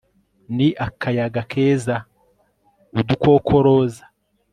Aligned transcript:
ni 0.55 0.67
akayaga 0.85 1.41
keza, 1.51 1.95
udukoko, 2.99 3.53
roza 3.65 4.03